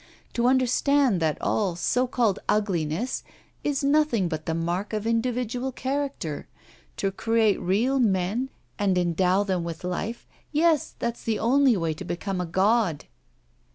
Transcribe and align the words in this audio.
To 0.33 0.47
understand 0.47 1.19
that 1.19 1.39
all 1.39 1.75
so 1.75 2.07
called 2.07 2.39
ugliness 2.49 3.23
is 3.63 3.83
nothing 3.83 4.27
but 4.27 4.47
the 4.47 4.55
mark 4.55 4.93
of 4.93 5.05
individual 5.05 5.71
character, 5.71 6.47
to 6.97 7.11
create 7.11 7.61
real 7.61 7.99
men 7.99 8.49
and 8.79 8.97
endow 8.97 9.43
them 9.43 9.63
with 9.63 9.83
life 9.83 10.25
yes, 10.51 10.95
that's 10.97 11.21
the 11.21 11.37
only 11.37 11.77
way 11.77 11.93
to 11.93 12.03
become 12.03 12.41
a 12.41 12.47
god! 12.47 13.05